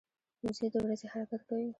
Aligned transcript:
وزې 0.43 0.67
د 0.73 0.75
ورځي 0.83 1.07
حرکت 1.13 1.41
کوي 1.49 1.67